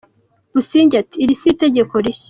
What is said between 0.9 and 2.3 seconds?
ati “iri si itegeko rishya”